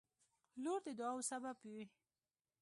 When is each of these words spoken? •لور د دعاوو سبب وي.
•لور 0.63 0.79
د 0.85 0.87
دعاوو 0.99 1.27
سبب 1.31 1.55
وي. 1.71 1.83